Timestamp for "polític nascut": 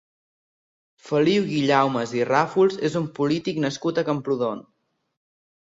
3.21-4.03